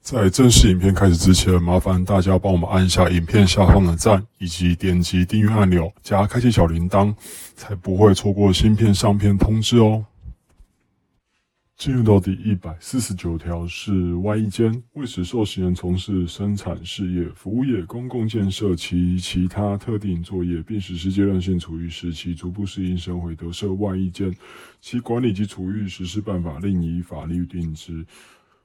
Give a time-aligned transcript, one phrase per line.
[0.00, 7.14] 在正式影片开始之前，麻烦大家帮我们按一下影片下方的赞，以及点击订阅按钮，加开启小铃铛，
[7.54, 10.06] 才不会错过新片上片通知哦。
[11.76, 24.34] 进入到第一百四十九条是外衣间，为使受刑人从事生产事业、服务业、公共建设及其他特定作业，并实施阶段性处遇时，其逐步适应社会得设外衣间，
[24.80, 28.04] 其管理及处遇实施办法另以法律定之。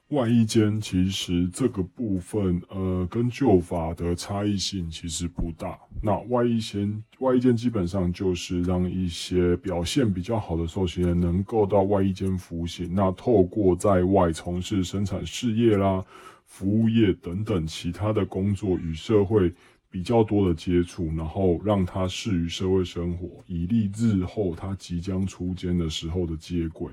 [0.10, 5.80] 外衣间其实这个部分，呃，跟旧法的差异性其实不大。
[6.04, 16.06] 那外衣间，外衣间基本上就是让一些表现比较好的受刑人能够到外衣间服刑，那透过在外从事生产事业啦、
[16.46, 19.52] 服务业等等其他的工作，与社会
[19.90, 26.92] 比较多的接触，然后让他适于社会生活，以利日后他即将出监的时候的接轨。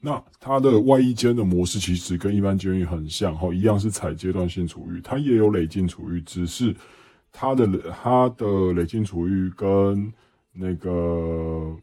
[0.00, 6.74] 那它的外衣间的模式其实跟一般监狱很像，哈，一样是采阶段性处遇，它也有累进处遇，只是
[7.30, 7.66] 它的
[8.02, 10.12] 它的累进处遇跟
[10.52, 11.76] 那个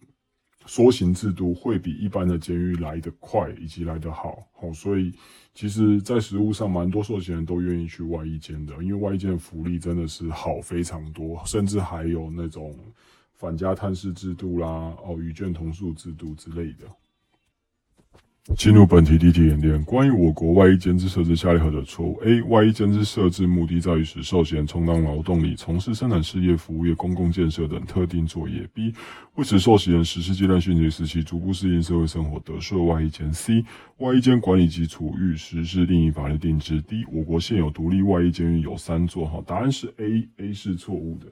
[0.65, 5.13] 缩刑制度会比一般的监狱来得快以及来得好，好，所以
[5.53, 12.75] 其实，在实务上，蛮多受刑人都愿意去外衣间的，因为外衣间的福利真的是好非常多，甚至还有那种
[13.33, 14.67] 反家探视制度啦，
[15.05, 16.85] 哦，与卷同宿制度之类的。
[18.55, 22.41] 进入本题第一题演练，关于我国外衣监制设置，下列何者错误？A.
[22.43, 28.65] 外衣监制设置目的在于使受刑人充当劳动力，从事生产事业、服务业、公共建设等特定作业。
[28.73, 28.93] B.
[29.35, 33.31] 为使受刑人实施阶段训练时期逐步适应社会生活，得设外衣间。
[33.33, 33.65] C.
[33.97, 36.81] 外衣间管理及处遇实施另一法律定制。
[36.81, 37.03] D.
[37.11, 39.25] 我国现有独立外衣监狱有三座。
[39.25, 41.27] 哈，答案是 A，A 是错误的。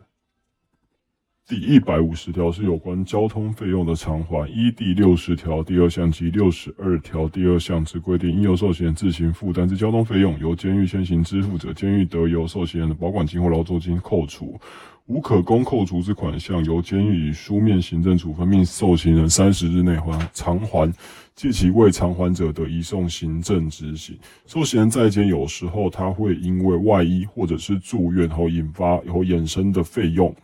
[1.48, 4.50] 第一百五十条是有关交通费用的偿还。
[4.50, 14.60] 依第六十条第二项及六十二条第二项之规定，应由受刑人自行负担之交通费用，由监狱先行支付者，监狱得由受刑人的保管金或劳作金扣除。
[15.06, 20.92] 无可供扣除之款项，由监狱以书面行政处分命受刑人三十日内还偿还。
[21.36, 24.18] 借其未偿还者，得移送行政执行。
[24.48, 30.36] 受刑人在监有时候他会因为外衣或者是住院后引发后衍生的费用。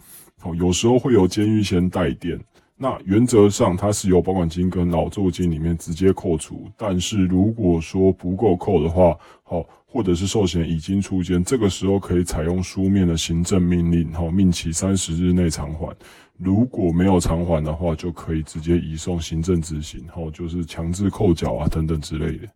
[0.44, 2.40] 哦，有时候会由监狱先代垫，
[2.76, 6.68] 那原则上它是由保管金跟劳作金里面直接扣除。
[6.76, 15.96] 但是如果说不够扣的话，好，或者是寿险已经出监，这个时候可以采用书面的行政命令，好，命其三十日内偿还。
[16.38, 22.48] 如果没有偿还的话，就可以直接移送行政执行，好，就是强制扣缴啊等等之类的。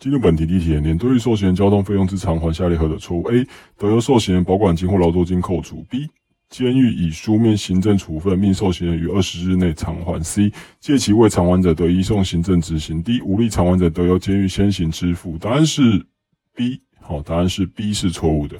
[0.00, 3.46] 进入本题第一题，连对于寿险交通费用之偿还，下列何者错误？A.
[3.78, 5.84] 得由寿险保管金或劳作金扣除。
[5.88, 6.08] B.
[6.54, 10.22] 监狱以书面行政处分命受刑人于二十日内偿还。
[10.22, 10.52] C.
[10.78, 13.02] 借其未偿还者得移送行政执行。
[13.02, 13.20] D.
[13.22, 15.36] 无力偿还者得由监狱先行支付。
[15.36, 16.06] 答案是
[16.54, 16.80] B。
[17.00, 18.56] 好，答案是 B 是错误的。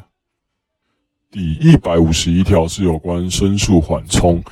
[1.31, 4.43] 第一百五十一条是有关申诉缓冲。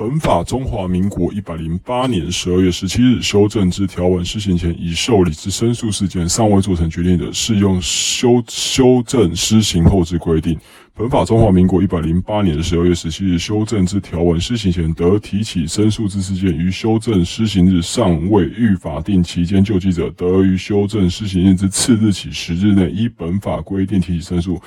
[0.00, 10.58] 本法中华民国一百零八年十二月十七日修正之条文施行前已受理之申诉事件尚未做成决定者，适用修修正施行后之规定。
[10.94, 24.58] 本法中华民国一百零八年十二月十七日修正之条文施行前得提起申诉之事件，于修正施行日尚未逾法定期间救济者，得于修正施行日之次日起十日内依本法规定提起申诉。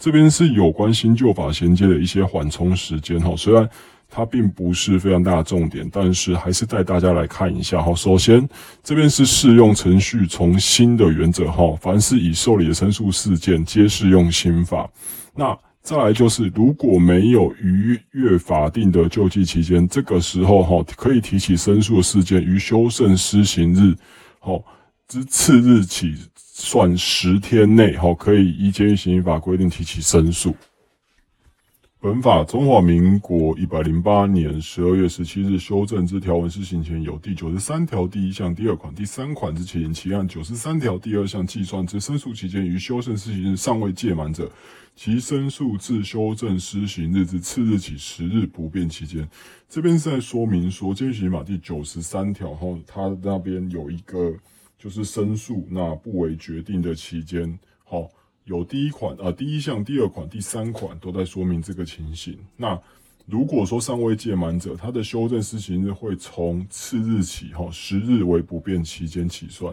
[0.00, 3.70] 这边是有关新旧法衔接的一些缓冲时间哈，虽然。
[4.10, 7.94] 它并不是非常大的重点，但是还是带大家来看一下哈。
[7.94, 8.46] 首先，
[8.82, 14.90] 这边是适用程序从新的原则哈，凡是已受理的申诉事件，皆适用新法。
[15.34, 23.94] 那再来就是，如果没有逾越法定的救济期间，这个时候哈，可以提起申诉的事件，于修正施行日
[24.40, 24.62] 好
[25.08, 30.54] 之次日起算十天内哈，可以依监狱刑法规定提起申诉。
[32.02, 44.50] 本法中华民国一百零八年十二月十七日修正之条文施行前，有第九十三条第一项第二款、第三款之起因，其按九十三条第二项计算之申诉期间，于修正施行日尚未届满者，
[44.96, 49.28] 其申诉自修正施行日之次日起十日不变期间。
[49.68, 54.34] 这边是在说明说，监狱刑法第九十三条后，它那边有一个
[54.78, 58.08] 就是申诉那不为决定的期间，好。
[58.50, 62.36] 有第一款啊，第一项、第二款、第三款都在说明这个情形。
[62.56, 62.76] 那
[63.24, 69.72] 如果说尚未届满者，他的修正施行日会从次日起，哈，十日为不变期间起算。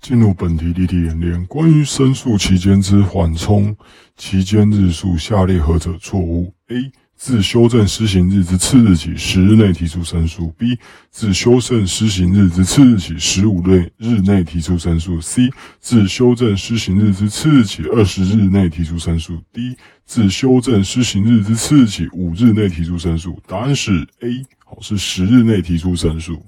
[0.00, 3.76] 进入本题例题演练，关于申诉期间之缓冲
[4.14, 10.78] 期间日数，下列何者错误？A 自修正施行日之次日起十日内提出申诉；B.
[11.10, 15.50] 自修正施行日之次日起十五日日内提出申诉；C.
[15.80, 19.76] 自修正施行日之次日起二十日内提出申诉；D.
[20.04, 23.40] 自修正施行日之次日起五日内提出申诉。
[23.46, 26.44] 答案是 A，好，是十日内提出申诉。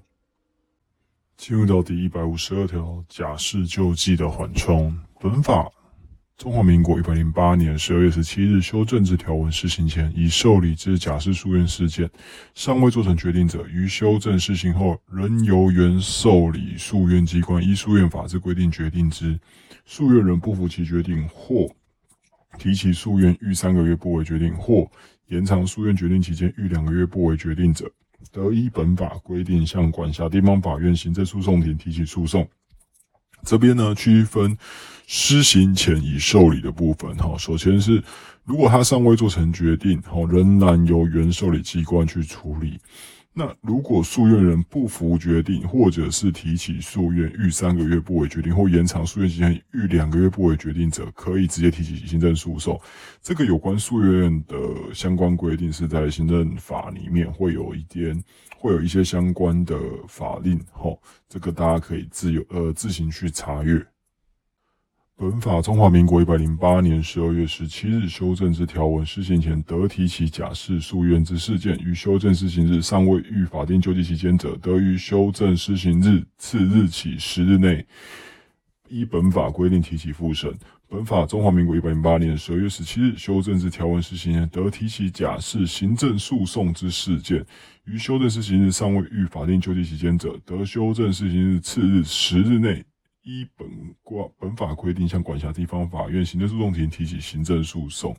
[1.39, 5.67] 进入到第一百五十二条，假释救济的缓冲，本法。
[6.39, 12.09] 中华民国一百零八年十二月十七日修正之条文施行前，已受理之假释诉愿事件，
[12.55, 19.37] 尚未做成决定者，于修正施行后，仍由原受理诉愿机关依诉愿法之规定决定之。
[19.85, 21.69] 诉愿人不服其决定，或
[22.57, 24.89] 提起诉愿逾三个月不为决定，或
[25.27, 27.91] 延长诉愿决定期间逾两个月不为决定者，
[28.31, 32.49] 得依本法规定向管辖地方法院行政诉讼庭提起诉讼。
[33.45, 34.57] 这边呢，区分
[35.11, 37.17] 施行前已受理的部分。
[37.17, 38.03] 哈，首先是
[38.45, 42.79] 如果他尚未做成决定，哈，仍然由原受理机关去处理。
[43.33, 52.79] 那如果诉愿人不服决定，或者是提起诉愿逾三个月不为决定，或延长诉愿期间逾两个月不为决定者，可以直接提起行政诉讼。
[53.23, 54.57] 这个有关诉愿的
[54.93, 58.23] 相关规定是在行政法里面会有一点。
[58.61, 59.79] 会有一些相关的
[60.09, 63.81] 法令，吼，这个大家可以自由呃自行去查阅。
[65.21, 77.85] 本法中华民国一百零八年十二月十七日修正之条文施行前，得提起假释诉愿之事件，于修正施行日尚未遇法定救济期间者，得于修正施行日次日起十日内，
[78.89, 80.57] 依本法规定提起复审。
[80.87, 87.45] 本法中华民国一百零八年十二月十七日修正之条文施行前，得提起假释行政诉讼之事件，
[87.87, 92.85] 于修正施行日尚未遇法定救济期间者，得修正施行日次日十日内，
[93.23, 93.69] 依本
[94.03, 98.17] 挂本法规定向管辖地方法院行政诉讼庭提起行政诉讼。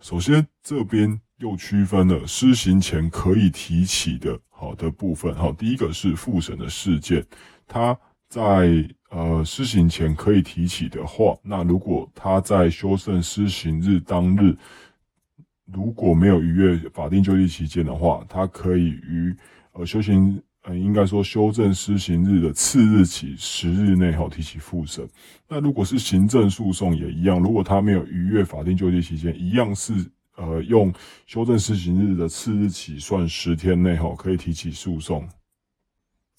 [0.00, 5.34] 首先，这边又区分了施行前可以提起的好的部分。
[5.34, 7.24] 好，第一个是复审的事件，
[7.66, 7.98] 它
[8.28, 8.88] 在。
[9.10, 14.56] 呃，施行前可以提起的话，那如果他在修正施行日当日
[15.66, 19.32] 如果没有逾越法定就济期间的话，他可以于
[19.70, 25.06] 呃修行呃应该说修正施行日的次日起十日内哈提起复审。
[25.48, 29.92] 那如果是行政诉讼也一样，如果他没有逾越法定就济期间，一样是
[30.36, 30.92] 呃用
[31.26, 35.28] 修正施行日的次日起算十天内哈可以提起诉讼。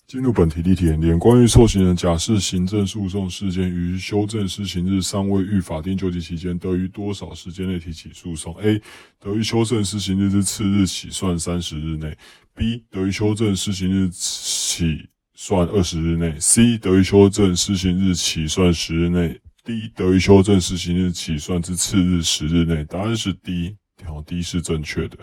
[0.07, 8.79] 进入本题例题演练，关于受刑人假释行政诉讼事件于修正施行日尚未逾法定救济期间，得于多少时间内提起诉讼？A.
[9.19, 12.15] 得于修正施行日之次日起算三十日内
[12.55, 12.83] ；B.
[12.89, 16.77] 得于修正施行日起算二十日内；C.
[16.79, 19.91] 得于修正施行日起算十日内；D.
[19.93, 22.83] 得于修正施行日起算之次日十日内。
[22.85, 25.17] 答案是 D，条 D 是正确的。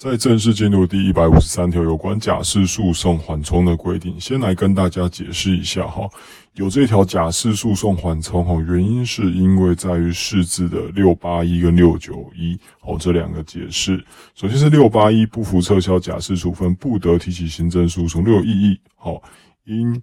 [0.00, 6.08] 在正式进入第一百五十三条有关假释诉讼缓冲的规定，先来跟大家解释一下哈。
[6.54, 14.02] 有这条假释诉讼缓冲哈，原因是因为在于释字的六八一跟六九一哦这两个解释。
[14.34, 19.22] 首先是六八一不服撤销假释处分，不得提起行政诉讼，六有异议好
[19.64, 20.02] 因。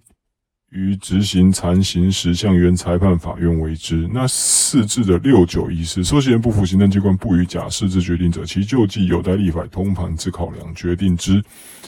[0.70, 4.06] 于执行残刑时，向原裁判法院为之。
[4.12, 11.42] 那四字的六九一四，受刑人不服行政机关不予假释之决定者，其救济有待立法通盘之考量决定之。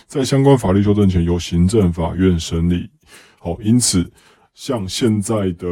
[0.07, 2.89] 在相关法律修正前，由行政法院审理。
[3.39, 4.11] 好，因此
[4.55, 5.69] 像现在的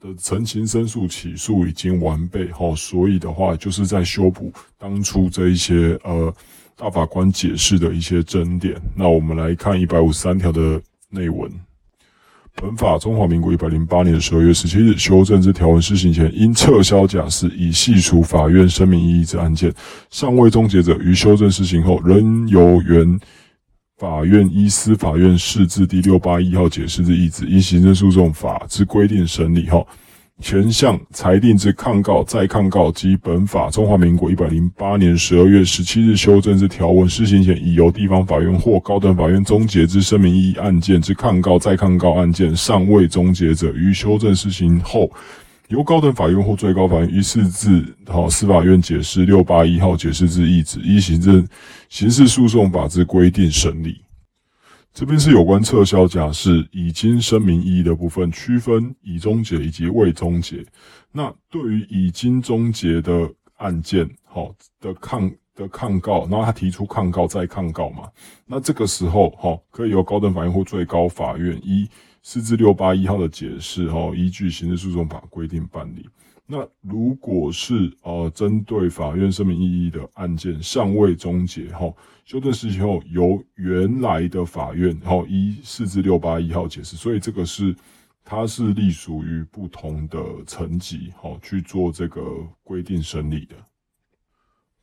[0.00, 2.50] 的陈情申诉起诉已经完备。
[2.52, 6.32] 好，所以的话，就是在修补当初这一些呃
[6.76, 8.80] 大法官解释的一些争点。
[8.94, 11.50] 那我们来看一百五十三条的内文。
[12.54, 19.72] 本法中华民国一百零八年十二月十七日修正之条文施行前，因撤销假释以系除法院声明异议之案件，
[20.10, 23.18] 尚未终结者，于修正施行后，仍由原
[23.96, 29.68] 法院依司法院释字第六八一号解释之意旨，依行政诉讼法之规定审理。
[29.68, 29.86] 后，
[30.42, 45.08] 前项裁定之抗告、再抗告及本法中华民国一百零八年十二月十七日修正之条文施行前，已由地方法院或高等法院终结之声明异议案件之抗告、再抗告案件尚未终结者，于修正施行后，
[45.68, 51.46] 由高等法院或最高法院依释字好司法院解释六八一号解释之意旨，依行政
[51.88, 54.00] 刑事诉讼法之规定审理。
[54.94, 60.64] 这边是有关撤销假释已经声明异议的部分，区分已终结以及未终结。
[61.10, 68.08] 那对于已经终结的案件，好，的抗的抗告，然后他提出抗告再抗告嘛，
[68.46, 71.88] 那这个时候，哈，可以由高等法院或最高法院依
[72.22, 76.06] 四至六八一号的解释，哈，依据刑事诉讼法规定办理。
[76.46, 81.92] 那如果是呃针对法院声明异议的案件尚未终结，哈。
[82.24, 87.74] 修正时期后，由原来的法院，然后一四至六八一号解释，所以这个是
[88.24, 92.22] 它是隶属于不同的层级，好去做这个
[92.62, 93.56] 规定审理的。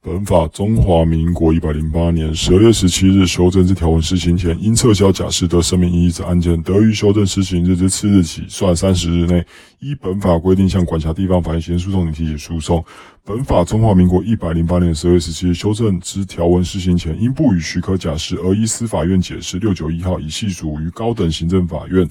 [0.02, 9.46] 本法中华民国一百零八年十二月十七日修正之条文施行前，因撤销假释得声明异议之案件，得于修正施行日之次日起算三十日内，
[9.80, 12.82] 依本法规定向管辖地方法院刑事诉讼庭提起诉讼。
[13.26, 22.10] 本法中华民国一百零八年十二月十七日修正之条文施行前，因不予许可假释而依司法院解释六九一号，已系属于高等行政法院。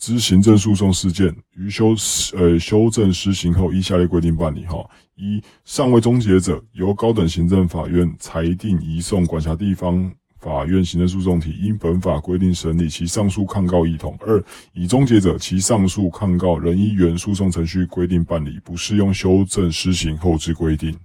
[0.00, 1.94] 之行政诉讼事件于修
[2.34, 4.64] 呃修正施行后，依下列规定办理。
[4.64, 4.82] 哈，
[5.14, 14.16] 一尚未终结者，由高等行政法院裁定移送管辖地方法院行政诉讼体，因本法规定审理其上诉抗告一同。
[14.20, 14.42] 二
[14.72, 20.98] 已终结者，其上诉抗告仍依原诉讼程序规定办理，不适用修正施行后之规定。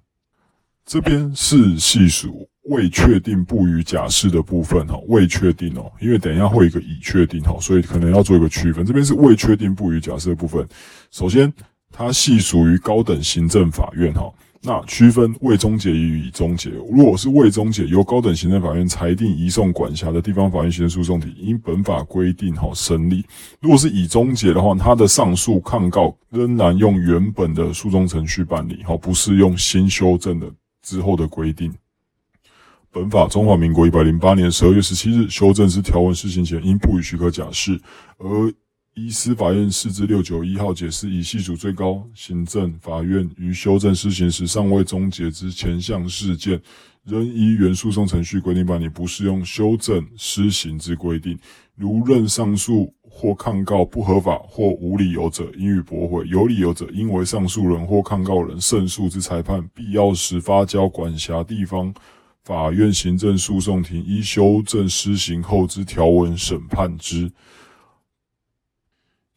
[0.86, 2.48] 这边是细数。
[2.66, 8.86] 未确定不予假释的部分哈，未确定哦，因为等一下会有一个已确定哈，所以可能要做一个区分。
[8.86, 10.68] 这边是未确定不予假释的部分。
[11.12, 11.52] 首先，
[11.92, 16.72] 它系属于高等行政法院哈，那区分未终结与已终结。
[16.72, 23.24] 如果是未终结，由高等行政法院裁定移送管辖的地方法院行政诉讼体，因本法规定哈审理。
[23.62, 31.72] 如果是已终结的话，它的上诉抗告仍然用原本的诉讼程序办理哈，不是用新修正的之后的规定。
[32.96, 37.78] 本法中华民国一百零八年十二月十七日修正之条文施行前，因不予许可假释，
[38.18, 38.50] 而
[38.94, 46.58] 依司法院四至六九一号解释，以系属最高行政法院于修正施行时尚未终结之前项事件，
[47.04, 51.38] 仍依原诉讼程序规定办理，不适用修正施行之规定。
[51.76, 61.94] 如认上诉或抗告不合法或无理由者，应予驳回；有理由者，应为上诉人或抗告人胜诉之裁判，必要时发交管辖地方。
[62.46, 67.32] 法院行政诉讼庭依修正施行后之条文审判之。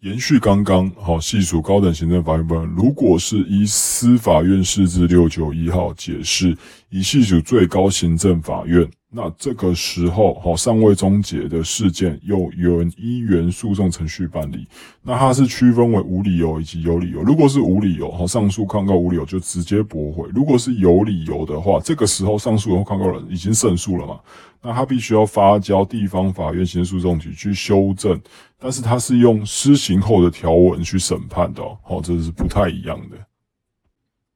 [0.02, 6.56] 延续刚刚好，系属高等行政法院部分，如果是依司法院释字六九一号解释，
[6.88, 8.88] 以系属最高行政法院。
[9.10, 14.68] 那这个时候，好，尚未终结的事件又原依原诉讼程序办理，
[15.02, 17.22] 那它是区分为无理由以及有理由。
[17.22, 24.20] 如果是无理由，哈，上诉抗告无理由就直接驳回；如果是有理由的话，这个时候上诉或抗告人已经胜诉了嘛，
[24.60, 28.20] 那他必须要发交地方法院刑事诉讼局去修正，
[28.58, 33.16] 但是他是用施行后的条文去审判的，哦，这是不太一样的。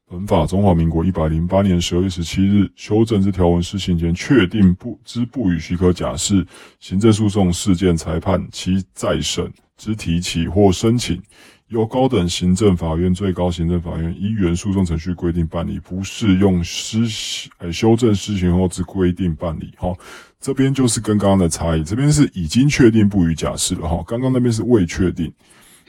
[0.09, 6.47] 本法中华民国一百零八年十二月十七日修正之条文施行前，确定不之不予许可假释
[6.79, 9.51] 行政诉讼事件裁判其再审
[9.83, 11.21] 之提起或申请，
[11.67, 19.73] 由高等行政法院、最高行政法院依原诉讼程序规定办理，不适用施行呃修正施行后之规定办理。
[19.77, 19.93] 哈，
[20.39, 23.89] 这边就是跟刚刚的差异，这边是已经确定不予假释了。
[23.89, 25.33] 哈，刚刚那边是未确定。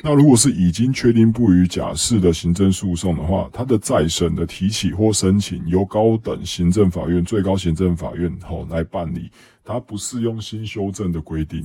[0.01, 9.29] 那如果是已经确定不予假释的行政诉讼的话，它的再审的提起或申请由高等行政法院、最高行政法院吼来办理，
[9.63, 11.63] 它不适用新修正的规定。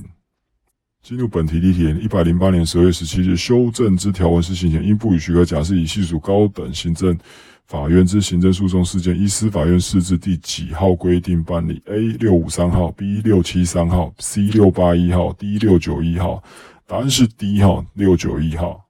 [1.01, 7.17] 进入本题例题，一百零八年十二月十七日修正之条文是行前，应不予许可假释以系属高等行政
[7.65, 16.43] 法院之行政诉讼事件，依司法院释字第几号规定办理？A 六五三号，B 六七三号，C 六八一号，D 六九一号。
[16.85, 18.88] 答案是 D 号六九一号。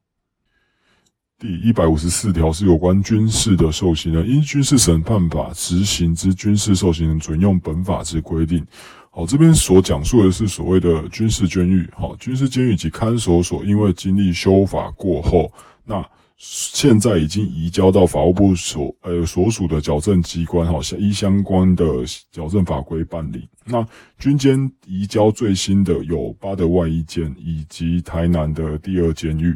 [1.40, 8.66] 第一百五十四条是有关军事的受刑人，因军事审判法执行之军事受刑人准用本法之规定。
[9.10, 11.90] 好，这边所讲述的是所谓的军事监狱。
[11.96, 15.52] 好，军事监狱及看守所，因为经历修法过后，
[15.86, 16.06] 那。
[16.42, 21.86] 现在已经移交到法务部所呃所属的矫正机关，哈，依相关的
[22.32, 23.46] 矫正法规办理。
[23.66, 23.86] 那
[24.18, 29.54] 军监移交最新的有巴德外一监以及台南的第二监狱。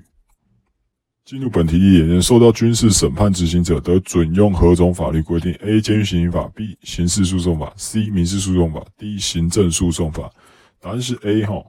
[1.26, 5.80] 进入本题的演练，受到军事审判执行者得准用何种法律规定？A.
[5.80, 6.78] 监狱行刑法 B.
[6.84, 8.10] 刑事诉讼法 C.
[8.10, 9.18] 民事诉讼法 D.
[9.18, 10.30] 行政诉讼法。
[10.82, 11.64] 答案是 A 哈。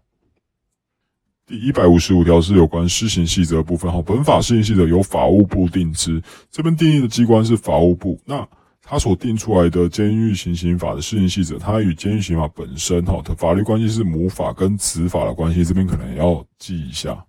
[1.47, 4.03] 第一百五十五条是有关施行细则部分哈。
[4.03, 6.21] 本法施行细则由法务部定之，
[6.51, 8.21] 这边定义的机关是法务部。
[8.25, 8.45] 那
[8.83, 17.25] 他所定出来的监狱行刑法的施行细则，它与监狱刑法本身哈的法律关系是母法跟子法的关系，这边可能要记一下。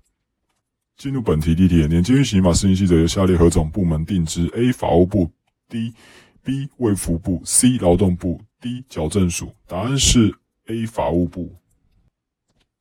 [0.97, 4.71] 进入本题第一题，年监狱刑法施行细则由下列何种部门定之？A.
[4.71, 5.29] 法务部
[5.67, 5.93] D.
[6.41, 6.69] B.
[6.77, 7.77] 卫福部 C.
[7.79, 8.81] 劳动部 D.
[8.87, 9.51] 矫正署。
[9.67, 10.33] 答案是
[10.67, 10.85] A.
[10.85, 11.53] 法务部。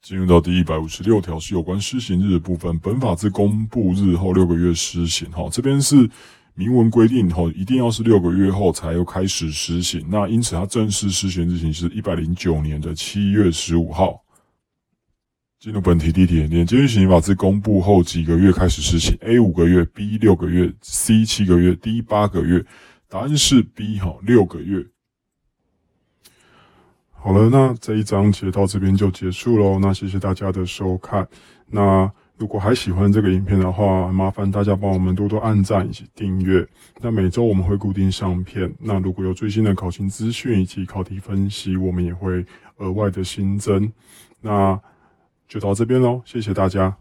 [0.00, 5.28] 进入到第一百五十六条是有关施行日的部分，本法自公布日后六个月施行。
[5.32, 6.08] 哈，这边是
[6.54, 10.06] 明文规定，哈，一定要是六个月后才又开始施行。
[10.08, 14.23] 那因此它正式施行日期是一百零九年的七月十五号。
[15.64, 22.62] 进入本题第一题，年监狱刑法自公布后几个月开始施行？A 五个月，B 六个月，C 七个月，D 八个月。
[23.08, 24.84] 答案是 B 哈，六个月。
[27.12, 29.78] 好了，那这一章节到这边就结束喽。
[29.78, 31.26] 那谢谢大家的收看。
[31.66, 36.68] 那如果还喜欢这个影片的话，麻烦大家帮我们多多按赞以及订阅。
[37.00, 38.70] 那每周我们会固定上片。
[38.78, 42.44] 那如果有最新的考勤资讯以及考题分析，我们也会
[42.76, 43.90] 额外的新增。
[44.42, 44.78] 那。
[45.48, 46.96] 就到这边喽，谢谢大家。